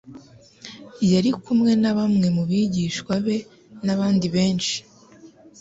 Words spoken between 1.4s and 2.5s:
kumwe na bamwe mu